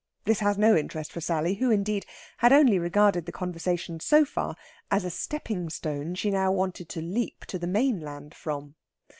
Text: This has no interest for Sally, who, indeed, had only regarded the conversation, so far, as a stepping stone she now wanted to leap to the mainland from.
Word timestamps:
This 0.25 0.39
has 0.39 0.57
no 0.57 0.75
interest 0.75 1.11
for 1.11 1.21
Sally, 1.21 1.53
who, 1.53 1.69
indeed, 1.69 2.07
had 2.37 2.51
only 2.51 2.79
regarded 2.79 3.27
the 3.27 3.31
conversation, 3.31 3.99
so 3.99 4.25
far, 4.25 4.55
as 4.89 5.05
a 5.05 5.11
stepping 5.11 5.69
stone 5.69 6.15
she 6.15 6.31
now 6.31 6.51
wanted 6.51 6.89
to 6.89 7.01
leap 7.01 7.45
to 7.49 7.59
the 7.59 7.67
mainland 7.67 8.33
from. 8.33 8.73